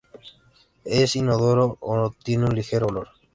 Es 0.83 1.15
inodoro 1.15 1.77
o 1.79 2.11
tiene 2.23 2.45
un 2.45 2.55
ligero 2.55 2.87
olor. 2.87 3.09